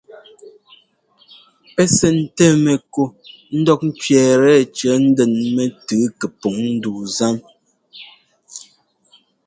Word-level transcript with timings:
Pɛ́ 1.73 1.85
sɛntɛ 1.97 2.45
mɛku 2.63 3.03
ńdɔk 3.57 3.81
ńtsẅɛ́ɛtɛ 3.89 4.65
cɔ̌ 4.77 4.93
ndɛn 5.07 5.33
mɛtʉʉ 5.55 6.03
kɛpɔŋ 6.19 6.55
ndu 6.75 6.93
zan. 7.15 7.35